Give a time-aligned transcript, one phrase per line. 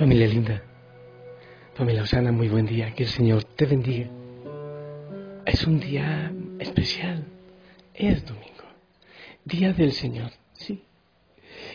[0.00, 0.62] Familia linda,
[1.74, 4.08] familia Osana, muy buen día, que el Señor te bendiga.
[5.44, 7.22] Es un día especial,
[7.92, 8.64] es domingo,
[9.44, 10.82] día del Señor, sí.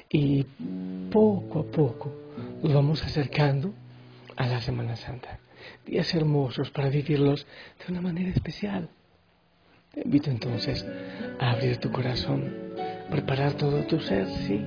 [0.10, 0.44] Y
[1.12, 2.12] poco a poco
[2.64, 3.76] nos vamos acercando
[4.36, 5.38] a la Semana Santa.
[5.86, 7.46] Días hermosos para vivirlos
[7.86, 8.90] de una manera especial.
[9.94, 10.84] Te invito entonces
[11.40, 12.52] a abrir tu corazón,
[13.12, 14.66] preparar todo tu ser, sí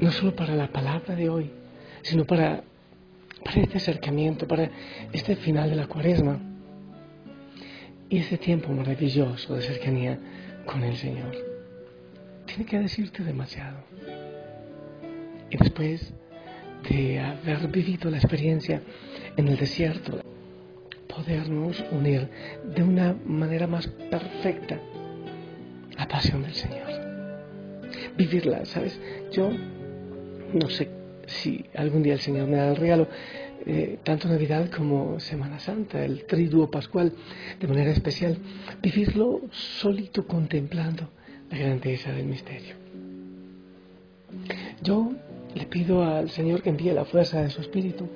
[0.00, 1.50] no solo para la palabra de hoy,
[2.02, 2.62] sino para,
[3.44, 4.70] para este acercamiento, para
[5.12, 6.40] este final de la cuaresma
[8.08, 10.18] y este tiempo maravilloso de cercanía
[10.64, 11.36] con el Señor.
[12.46, 13.78] Tiene que decirte demasiado.
[15.50, 16.12] Y después
[16.88, 18.82] de haber vivido la experiencia
[19.36, 20.20] en el desierto,
[21.06, 22.28] podernos unir
[22.64, 24.80] de una manera más perfecta
[25.96, 26.88] la pasión del Señor.
[28.16, 28.98] Vivirla, ¿sabes?
[29.32, 29.50] Yo
[30.54, 30.88] no sé
[31.26, 33.08] si algún día el Señor me da el regalo,
[33.66, 37.12] eh, tanto Navidad como Semana Santa, el triduo pascual,
[37.58, 38.38] de manera especial,
[38.82, 41.10] vivirlo solito contemplando
[41.50, 42.74] la grandeza del misterio.
[44.82, 45.12] Yo
[45.54, 48.08] le pido al Señor que envíe la fuerza de su Espíritu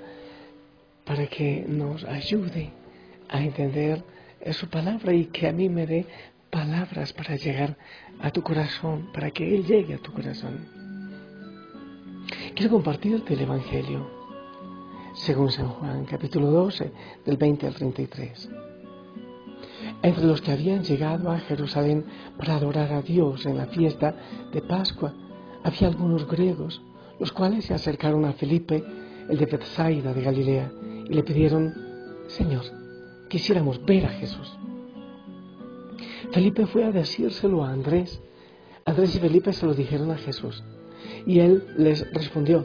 [1.04, 2.70] para que nos ayude
[3.28, 4.02] a entender
[4.52, 6.06] su palabra y que a mí me dé
[6.50, 7.76] palabras para llegar
[8.20, 10.93] a tu corazón, para que Él llegue a tu corazón.
[12.54, 14.08] Quiero compartirte el Evangelio
[15.14, 16.92] según San Juan, capítulo 12,
[17.24, 18.50] del 20 al 33.
[20.02, 22.04] Entre los que habían llegado a Jerusalén
[22.36, 24.14] para adorar a Dios en la fiesta
[24.52, 25.14] de Pascua,
[25.62, 26.82] había algunos griegos,
[27.20, 28.82] los cuales se acercaron a Felipe,
[29.28, 30.72] el de Bethsaida de Galilea,
[31.08, 31.72] y le pidieron,
[32.26, 32.64] Señor,
[33.28, 34.58] quisiéramos ver a Jesús.
[36.32, 38.20] Felipe fue a decírselo a Andrés.
[38.84, 40.62] Andrés y Felipe se lo dijeron a Jesús.
[41.26, 42.64] Y él les respondió,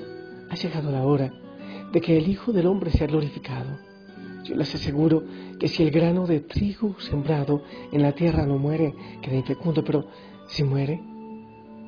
[0.49, 1.33] ha llegado la hora
[1.91, 3.79] de que el Hijo del Hombre sea glorificado.
[4.43, 5.23] Yo les aseguro
[5.59, 10.07] que si el grano de trigo sembrado en la tierra no muere, queda infecundo, pero
[10.47, 11.01] si muere,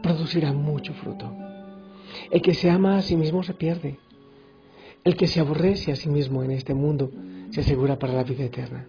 [0.02, 1.32] producirá mucho fruto.
[2.30, 4.00] El que se ama a sí mismo se pierde.
[5.03, 7.12] El que se aborrece a sí mismo en este mundo
[7.50, 8.88] se asegura para la vida eterna.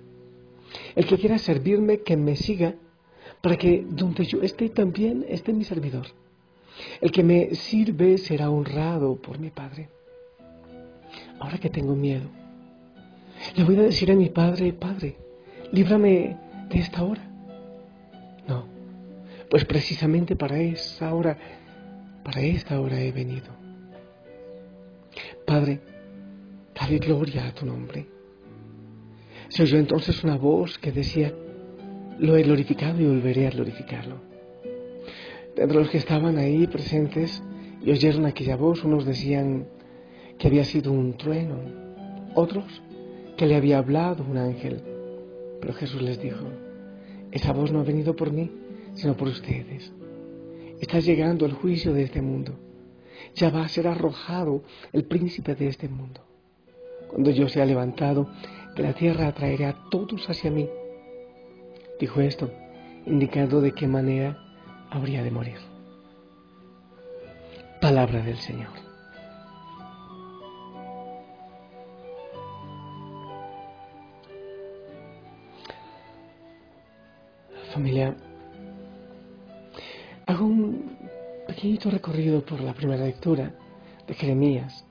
[0.95, 2.75] El que quiera servirme, que me siga,
[3.41, 6.07] para que donde yo esté también esté mi servidor.
[7.01, 9.89] El que me sirve será honrado por mi Padre.
[11.41, 12.29] Ahora que tengo miedo,
[13.57, 15.17] le voy a decir a mi Padre, Padre,
[15.73, 16.37] líbrame
[16.69, 17.23] de esta hora.
[18.47, 18.67] No,
[19.51, 21.37] pues precisamente para esa hora,
[22.25, 23.49] para esta hora he venido.
[25.47, 25.81] Padre,
[26.75, 28.07] dale gloria a tu nombre.
[29.49, 31.35] Se oyó entonces una voz que decía,
[32.19, 34.32] lo he glorificado y volveré a glorificarlo.
[35.57, 37.43] Entre los que estaban ahí presentes
[37.83, 39.67] y oyeron aquella voz, unos decían
[40.39, 41.57] que había sido un trueno,
[42.35, 42.83] otros
[43.37, 44.83] que le había hablado un ángel.
[45.61, 46.47] Pero Jesús les dijo,
[47.31, 48.51] esa voz no ha venido por mí,
[48.95, 49.93] sino por ustedes.
[50.81, 52.59] Está llegando el juicio de este mundo.
[53.35, 56.23] Ya va a ser arrojado el príncipe de este mundo.
[57.09, 58.29] Cuando yo sea levantado,
[58.75, 60.69] de la tierra atraeré a todos hacia mí.
[62.01, 62.51] Dijo esto,
[63.07, 64.42] indicando de qué manera
[64.93, 65.59] habría de morir.
[67.81, 68.71] Palabra del Señor.
[77.73, 78.15] Familia,
[80.27, 80.99] hago un
[81.47, 83.55] pequeñito recorrido por la primera lectura
[84.07, 84.85] de Jeremías.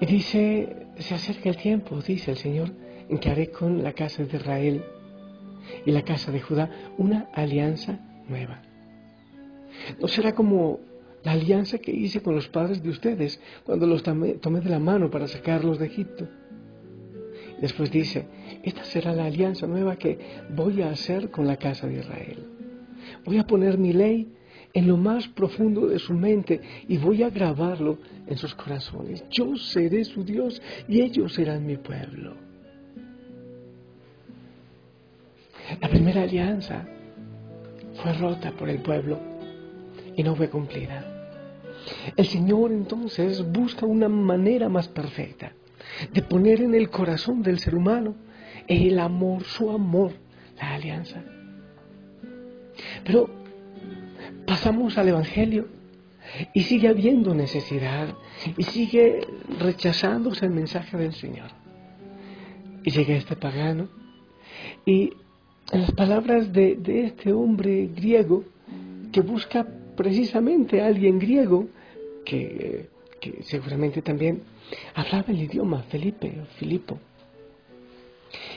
[0.00, 2.72] Y dice, se acerca el tiempo, dice el Señor,
[3.08, 4.84] en que haré con la casa de Israel
[5.84, 7.98] y la casa de Judá una alianza
[8.28, 8.62] nueva.
[10.00, 10.80] No será como
[11.22, 15.10] la alianza que hice con los padres de ustedes cuando los tomé, de la mano
[15.10, 16.28] para sacarlos de Egipto.
[17.60, 18.26] Después dice,
[18.64, 20.18] esta será la alianza nueva que
[20.54, 22.44] voy a hacer con la casa de Israel.
[23.24, 24.32] Voy a poner mi ley
[24.74, 29.24] en lo más profundo de su mente y voy a grabarlo en sus corazones.
[29.30, 32.51] Yo seré su Dios y ellos serán mi pueblo.
[35.80, 36.86] La primera alianza
[37.94, 39.18] fue rota por el pueblo
[40.16, 41.04] y no fue cumplida.
[42.16, 45.52] El Señor entonces busca una manera más perfecta
[46.12, 48.14] de poner en el corazón del ser humano
[48.68, 50.12] el amor, su amor,
[50.60, 51.22] la alianza.
[53.04, 53.28] Pero
[54.46, 55.68] pasamos al Evangelio
[56.54, 58.14] y sigue habiendo necesidad
[58.56, 59.26] y sigue
[59.58, 61.50] rechazándose el mensaje del Señor.
[62.84, 63.88] Y llega este pagano
[64.86, 65.12] y
[65.72, 68.44] en las palabras de, de este hombre griego
[69.10, 69.66] que busca
[69.96, 71.66] precisamente a alguien griego
[72.24, 72.88] que,
[73.42, 74.42] seguramente también
[74.94, 76.98] hablaba el idioma Felipe o Filipo.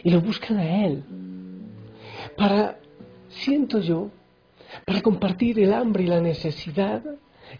[0.03, 1.03] Y lo buscan a él
[2.37, 2.79] para,
[3.29, 4.09] siento yo,
[4.85, 7.03] para compartir el hambre y la necesidad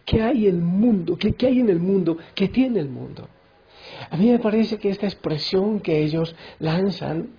[0.06, 3.28] que hay en el mundo, que, hay en el mundo, que tiene el mundo.
[4.10, 7.30] A mí me parece que esta expresión que ellos lanzan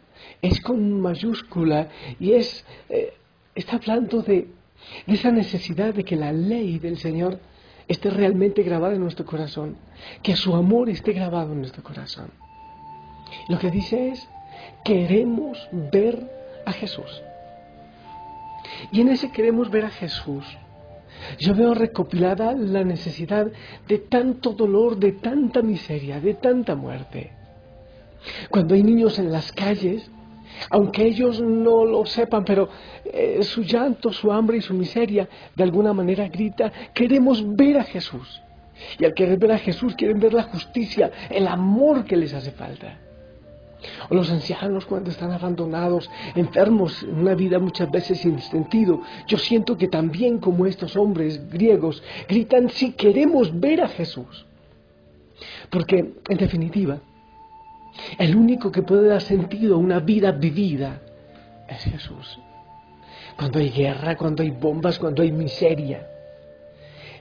[0.43, 3.15] es con mayúscula y es, eh,
[3.55, 4.49] está hablando de
[5.07, 7.39] de esa necesidad de que la ley del Señor
[7.89, 9.77] esté realmente grabada en nuestro corazón,
[10.23, 12.31] que su amor esté grabado en nuestro corazón.
[13.49, 14.29] Lo que dice es,
[14.85, 16.31] queremos ver
[16.65, 17.23] a Jesús.
[18.91, 20.45] Y en ese queremos ver a Jesús,
[21.39, 23.47] yo veo recopilada la necesidad
[23.87, 27.33] de tanto dolor, de tanta miseria, de tanta muerte.
[28.51, 30.11] Cuando hay niños en las calles
[30.71, 32.69] aunque ellos no lo sepan, pero
[33.05, 37.85] eh, su llanto, su hambre y su miseria de alguna manera grita, queremos ver a
[37.85, 38.43] Jesús.
[38.99, 42.51] Y al querer ver a Jesús quieren ver la justicia, el amor que les hace
[42.51, 42.99] falta.
[44.09, 49.01] O los ancianos cuando están abandonados, enfermos, una vida muchas veces sin sentido.
[49.29, 54.47] Yo siento que también como estos hombres griegos gritan, si queremos ver a Jesús.
[55.71, 57.01] Porque, en definitiva,
[58.19, 61.01] el único que puede dar sentido a una vida vivida
[61.69, 62.39] es Jesús.
[63.37, 66.07] Cuando hay guerra, cuando hay bombas, cuando hay miseria.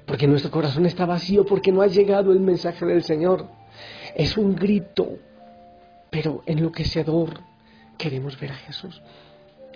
[0.06, 3.48] Porque nuestro corazón está vacío, porque no ha llegado el mensaje del Señor.
[4.16, 5.18] Es un grito,
[6.10, 7.42] pero enloquecedor.
[7.98, 9.02] Queremos ver a Jesús.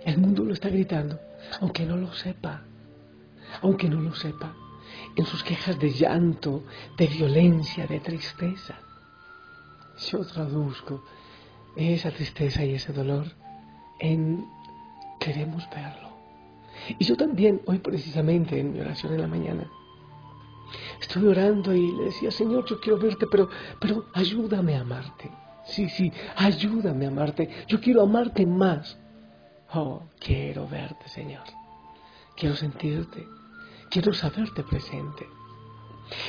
[0.05, 1.19] El mundo lo está gritando,
[1.59, 2.61] aunque no lo sepa.
[3.61, 4.53] Aunque no lo sepa.
[5.15, 6.63] En sus quejas de llanto,
[6.97, 8.77] de violencia, de tristeza
[10.07, 11.03] yo traduzco
[11.75, 13.25] esa tristeza y ese dolor
[13.99, 14.45] en
[15.19, 16.09] queremos verlo.
[16.97, 19.69] Y yo también, hoy precisamente en mi oración en la mañana,
[21.01, 23.49] estuve orando y le decía, Señor, yo quiero verte, pero,
[23.79, 25.29] pero ayúdame a amarte.
[25.65, 27.49] Sí, sí, ayúdame a amarte.
[27.67, 28.97] Yo quiero amarte más.
[29.73, 31.43] Oh, quiero verte, Señor.
[32.35, 33.25] Quiero sentirte.
[33.89, 35.27] Quiero saberte presente.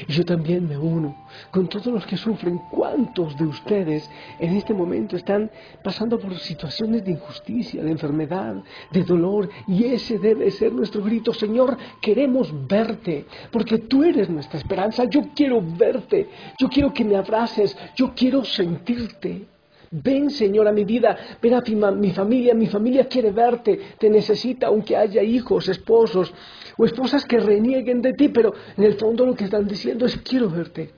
[0.06, 2.58] Y yo también me uno con todos los que sufren.
[2.70, 5.50] ¿Cuántos de ustedes en este momento están
[5.82, 8.56] pasando por situaciones de injusticia, de enfermedad,
[8.90, 9.48] de dolor?
[9.66, 11.32] Y ese debe ser nuestro grito.
[11.32, 15.04] Señor, queremos verte, porque tú eres nuestra esperanza.
[15.04, 16.28] Yo quiero verte.
[16.58, 17.76] Yo quiero que me abraces.
[17.96, 19.46] Yo quiero sentirte.
[19.92, 24.68] Ven, Señor, a mi vida, ven a mi familia, mi familia quiere verte, te necesita,
[24.68, 26.32] aunque haya hijos, esposos
[26.76, 30.16] o esposas que renieguen de ti, pero en el fondo lo que están diciendo es
[30.18, 30.92] quiero verte.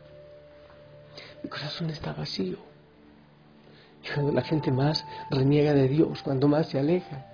[1.43, 2.59] Mi corazón está vacío.
[4.05, 7.27] Y cuando la gente más reniega de Dios, cuando más se aleja,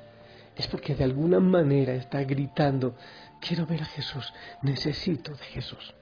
[0.54, 2.94] es porque de alguna manera está gritando,
[3.40, 5.94] quiero ver a Jesús, necesito de Jesús.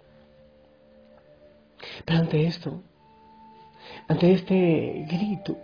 [2.04, 2.82] Pero ante esto,
[4.08, 5.58] ante este grito,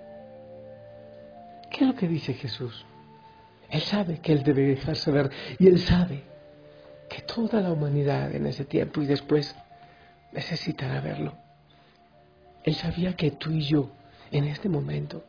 [1.71, 2.85] ¿qué es lo que dice Jesús?
[3.71, 6.23] Él sabe que Él debe dejarse ver y Él sabe
[7.09, 9.55] que toda la humanidad en ese tiempo y después
[10.33, 11.35] necesitará verlo.
[12.65, 13.91] Él sabía que tú y yo,
[14.31, 15.25] en este momento,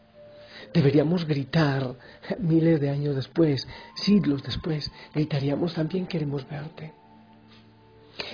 [0.74, 1.95] deberíamos gritar
[2.39, 6.93] miles de años después, siglos después, gritaríamos también queremos verte.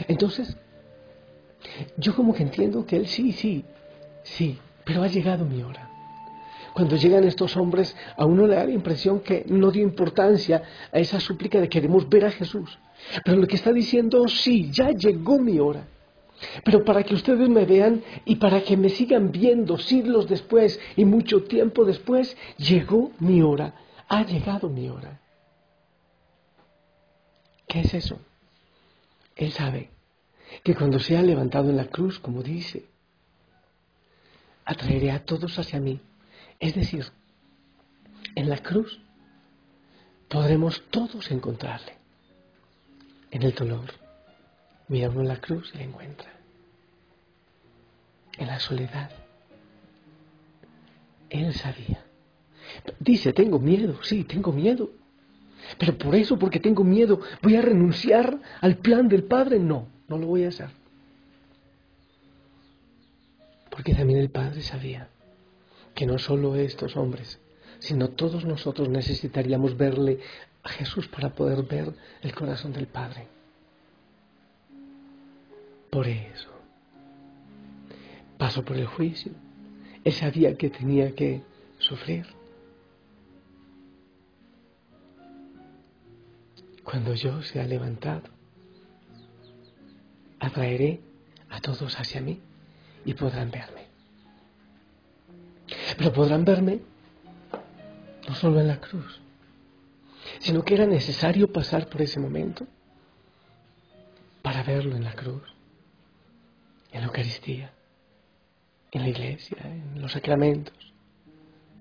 [0.08, 0.58] Entonces,
[1.98, 3.66] yo como que entiendo que Él sí, sí,
[4.24, 5.90] sí, pero ha llegado mi hora.
[6.74, 11.00] Cuando llegan estos hombres, a uno le da la impresión que no dio importancia a
[11.00, 12.78] esa súplica de queremos ver a Jesús.
[13.26, 15.88] Pero lo que está diciendo, sí, ya llegó mi hora.
[16.64, 21.06] Pero para que ustedes me vean y para que me sigan viendo siglos después y
[21.06, 23.74] mucho tiempo después, llegó mi hora,
[24.08, 25.20] ha llegado mi hora.
[27.68, 28.20] ¿Qué es eso?
[29.36, 29.90] Él sabe
[30.64, 32.86] que cuando sea levantado en la cruz, como dice,
[34.70, 36.00] atraeré a todos hacia mí.
[36.60, 37.06] Es decir,
[38.36, 39.00] en la cruz
[40.28, 41.94] podremos todos encontrarle.
[43.32, 43.92] En el dolor,
[44.88, 46.32] mira la cruz y la encuentra.
[48.38, 49.10] En la soledad,
[51.32, 52.04] él sabía.
[53.00, 54.92] Dice, tengo miedo, sí, tengo miedo.
[55.80, 59.58] Pero por eso, porque tengo miedo, ¿voy a renunciar al plan del Padre?
[59.60, 60.79] No, no lo voy a hacer.
[63.80, 65.08] Porque también el Padre sabía
[65.96, 67.40] que no solo estos hombres,
[67.80, 70.20] sino todos nosotros necesitaríamos verle
[70.64, 73.30] a Jesús para poder ver el corazón del Padre.
[75.90, 76.50] Por eso,
[78.38, 79.32] pasó por el juicio.
[80.04, 81.42] Él sabía que tenía que
[81.78, 82.26] sufrir.
[86.84, 88.24] Cuando yo sea levantado,
[90.38, 91.00] atraeré
[91.48, 92.42] a todos hacia mí
[93.06, 93.88] y podrán verme.
[95.98, 96.80] Pero podrán verme
[98.28, 99.20] no solo en la cruz,
[100.40, 102.68] sino que era necesario pasar por ese momento
[104.42, 105.44] para verlo en la cruz,
[106.92, 107.72] en la Eucaristía,
[108.92, 110.74] en la iglesia, en los sacramentos,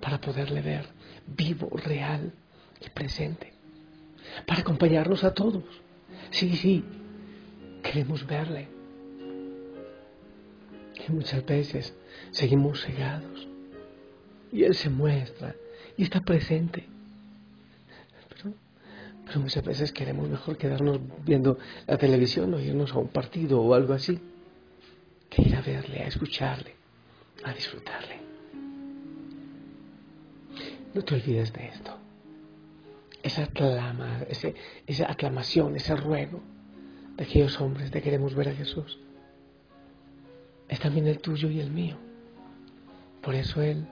[0.01, 0.89] para poderle ver
[1.27, 2.33] vivo, real
[2.81, 3.53] y presente,
[4.47, 5.65] para acompañarnos a todos.
[6.31, 6.85] Sí, sí,
[7.83, 8.78] queremos verle.
[11.09, 11.95] Muchas veces
[12.31, 13.49] seguimos cegados
[14.53, 15.55] y Él se muestra
[15.97, 16.87] y está presente.
[18.29, 23.75] Pero, muchas veces queremos mejor quedarnos viendo la televisión o irnos a un partido o
[23.75, 24.19] algo así,
[25.29, 26.75] que ir a verle, a escucharle,
[27.45, 28.19] a disfrutarle.
[30.95, 31.97] No te olvides de esto.
[33.23, 34.25] Esa, aclama,
[34.87, 36.41] esa aclamación, ese ruego
[37.17, 38.99] de aquellos hombres de queremos ver a Jesús,
[40.69, 41.97] es también el tuyo y el mío.
[43.23, 43.87] Por eso Él,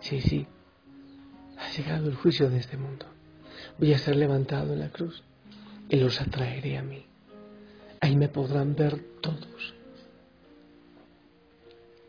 [0.00, 0.46] sí, sí,
[1.58, 3.06] ha llegado el juicio de este mundo.
[3.78, 5.22] Voy a ser levantado en la cruz
[5.88, 7.06] y los atraeré a mí.
[8.00, 9.74] Ahí me podrán ver todos.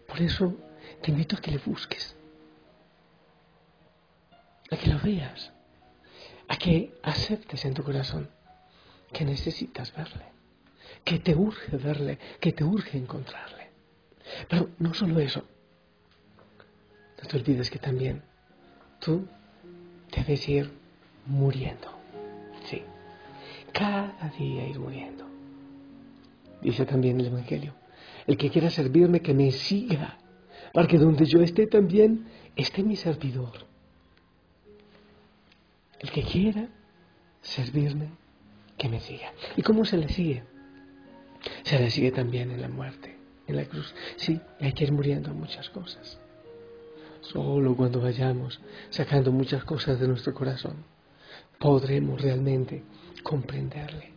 [0.08, 0.56] Por eso
[1.02, 2.16] te invito a que le busques,
[4.70, 5.52] a que lo veas,
[6.48, 8.30] a que aceptes en tu corazón
[9.12, 10.26] que necesitas verle,
[11.04, 13.63] que te urge verle, que te urge encontrarle.
[14.48, 15.44] Pero no solo eso,
[17.22, 18.22] no te olvides que también
[19.00, 19.26] tú
[20.16, 20.72] debes ir
[21.26, 21.88] muriendo.
[22.66, 22.84] Sí,
[23.72, 25.26] cada día ir muriendo.
[26.62, 27.74] Dice también el Evangelio,
[28.28, 30.18] el que quiera servirme, que me siga,
[30.74, 32.26] para que donde yo esté también
[32.56, 33.52] esté mi servidor.
[36.00, 36.68] El que quiera
[37.42, 38.10] servirme,
[38.78, 39.32] que me siga.
[39.56, 40.44] ¿Y cómo se le sigue?
[41.64, 43.13] Se le sigue también en la muerte,
[43.48, 43.94] en la cruz.
[44.18, 46.20] Sí, hay que ir muriendo muchas cosas.
[47.22, 48.60] Solo cuando vayamos
[48.90, 50.84] sacando muchas cosas de nuestro corazón,
[51.60, 52.84] podremos realmente
[53.24, 54.12] comprenderle,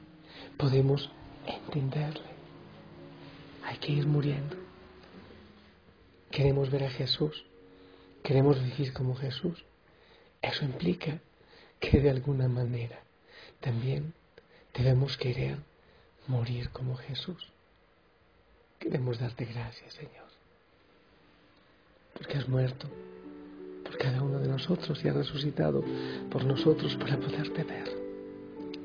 [0.57, 1.11] podemos
[1.47, 2.37] entenderle.
[3.65, 4.57] Hay que ir muriendo.
[6.31, 7.45] Queremos ver a Jesús,
[8.23, 9.65] queremos vivir como Jesús.
[10.43, 11.21] Eso implica
[11.81, 13.01] que de alguna manera
[13.61, 14.15] también
[14.75, 15.59] debemos querer
[16.27, 17.53] morir como Jesús.
[18.87, 20.27] Queremos darte gracias, Señor
[22.17, 22.87] porque has muerto
[23.85, 25.85] por cada uno de nosotros y has resucitado
[26.31, 27.89] por nosotros para poderte ver,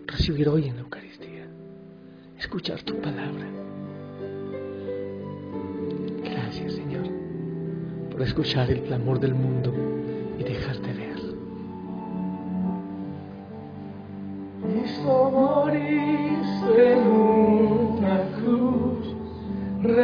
[0.05, 1.47] recibir hoy en la Eucaristía,
[2.37, 3.47] escuchar tu palabra.
[6.23, 7.07] Gracias Señor
[8.11, 9.73] por escuchar el clamor del mundo
[10.37, 11.11] y dejarte ver.
[14.61, 17.00] Cristo moriste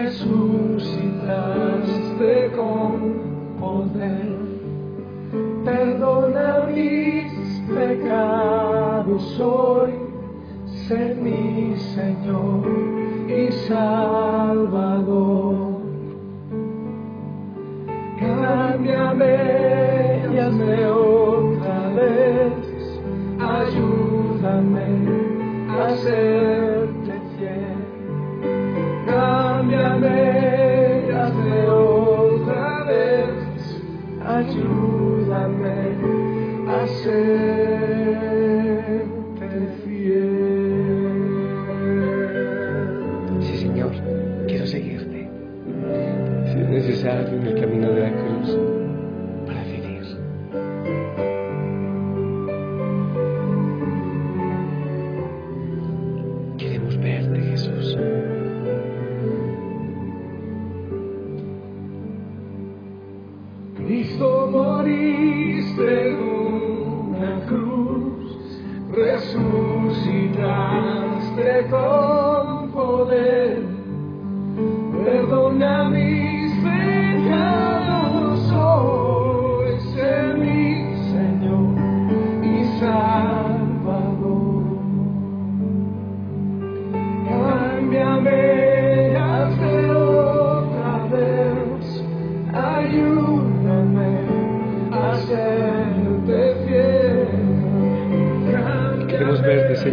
[0.08, 3.20] resucitaste con
[3.60, 4.38] poder.
[5.66, 7.30] Perdona mis
[7.76, 9.92] pecados hoy,
[10.88, 12.64] sé mi Señor
[13.28, 15.58] y Salvador.
[18.18, 19.36] Cámbiame
[20.34, 22.54] y hazme otra vez,
[23.40, 24.88] ayúdame
[25.70, 26.37] a serte
[63.88, 68.36] Cristo moriste en una cruz,
[68.92, 70.36] resucitaste
[71.70, 72.17] con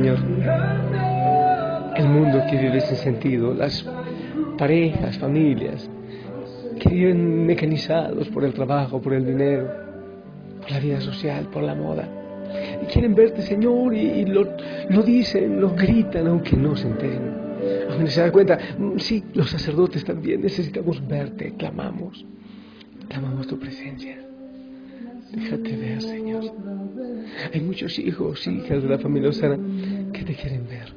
[0.04, 0.18] Señor.
[1.96, 3.86] El mundo que vive sin sentido, las
[4.58, 5.88] parejas, familias,
[6.78, 9.70] que viven mecanizados por el trabajo, por el dinero,
[10.60, 12.06] por la vida social, por la moda.
[12.82, 14.46] Y quieren verte, Señor, y, lo,
[14.90, 17.44] lo dicen, lo gritan, aunque no se enteren.
[17.90, 22.26] Aunque se dan cuenta, mm, sí, los sacerdotes también necesitamos verte, clamamos,
[23.08, 24.18] clamamos tu presencia.
[25.34, 26.44] Déjate ver, Señor.
[27.52, 29.58] Hay muchos hijos, hijas de la familia Osana
[30.12, 30.92] que te quieren ver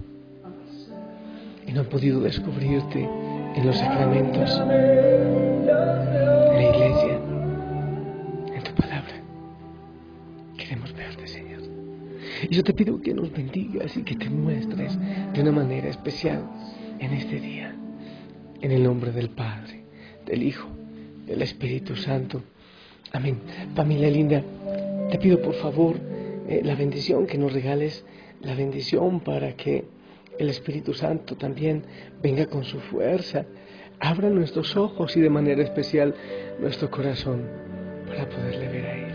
[1.67, 3.03] y no han podido descubrirte
[3.56, 7.20] en los sacramentos, en la iglesia,
[8.56, 9.22] en tu palabra.
[10.58, 11.62] Queremos verte, Señor.
[12.50, 14.98] Y yo te pido que nos bendigas y que te muestres
[15.34, 16.44] de una manera especial
[17.00, 17.75] en este día.
[18.62, 19.84] En el nombre del Padre,
[20.25, 20.70] del Hijo,
[21.25, 22.41] del Espíritu Santo.
[23.14, 23.40] Amén.
[23.76, 24.44] Familia linda,
[25.10, 25.96] te pido por favor
[26.48, 28.04] eh, la bendición, que nos regales
[28.42, 29.86] la bendición para que
[30.38, 31.84] el Espíritu Santo también
[32.22, 33.46] venga con su fuerza,
[34.00, 36.14] abra nuestros ojos y de manera especial
[36.60, 37.44] nuestro corazón
[38.08, 39.08] para poderle ver a Él.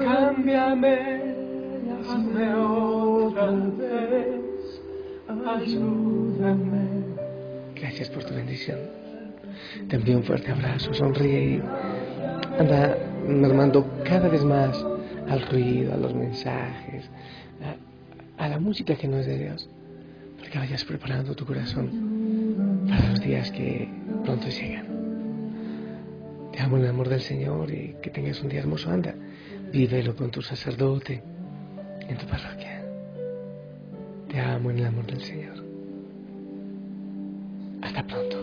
[0.00, 1.22] Cámbiame,
[7.74, 8.78] Gracias por tu bendición.
[9.88, 11.62] Te envío un fuerte abrazo, sonríe y
[12.58, 14.84] anda mermando cada vez más
[15.28, 17.10] al ruido, a los mensajes,
[18.38, 19.68] a, a, la música que no es de Dios,
[20.38, 22.12] para que vayas preparando tu corazón
[22.88, 23.88] para los días que
[24.24, 24.86] pronto llegan.
[26.52, 28.90] Te amo en el amor del Señor y que tengas un día hermoso.
[28.90, 29.14] Anda,
[29.72, 31.22] vívelo con tu sacerdote
[32.08, 32.71] en tu parroquia.
[34.32, 35.62] Te amo en el amor del Señor.
[37.82, 38.41] Hasta pronto.